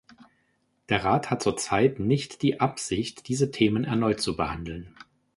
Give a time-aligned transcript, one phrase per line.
[0.89, 4.95] Der Rat hat zur Zeit nicht die Absicht, diese Themen erneut zu behandeln.